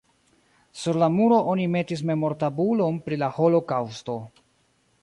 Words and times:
Sur 0.83 0.97
la 1.03 1.09
muro 1.17 1.37
oni 1.53 1.67
metis 1.75 2.03
memortabulon 2.11 2.99
pri 3.05 3.21
la 3.25 3.31
holokaŭsto. 3.39 4.19